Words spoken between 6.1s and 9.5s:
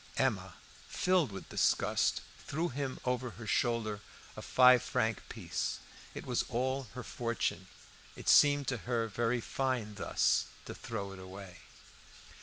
It was all her fortune. It seemed to her very